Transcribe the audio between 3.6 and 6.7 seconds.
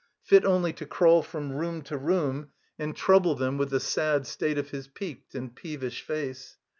the sad state of his peaked and peevish face.